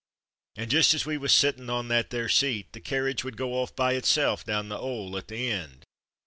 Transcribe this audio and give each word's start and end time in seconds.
And 0.57 0.71
just 0.71 0.95
as 0.95 1.05
we 1.05 1.19
was 1.19 1.31
sittin' 1.31 1.69
on 1.69 1.87
that 1.89 2.09
there 2.09 2.27
seat, 2.27 2.73
the 2.73 2.79
carriage 2.81 3.23
would 3.23 3.37
go 3.37 3.61
off 3.61 3.75
by 3.75 3.93
itself 3.93 4.43
down 4.43 4.67
the 4.67 4.79
'ole 4.79 5.15
at 5.15 5.27
the 5.27 5.47
end. 5.51 5.85